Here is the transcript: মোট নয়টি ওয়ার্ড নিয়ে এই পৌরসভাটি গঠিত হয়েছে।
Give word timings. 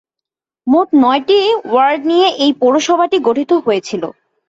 মোট 0.67 0.87
নয়টি 1.03 1.39
ওয়ার্ড 1.65 2.01
নিয়ে 2.11 2.27
এই 2.43 2.51
পৌরসভাটি 2.61 3.17
গঠিত 3.27 3.51
হয়েছে। 3.65 3.95